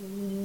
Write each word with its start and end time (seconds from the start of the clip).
Mm, 0.00 0.39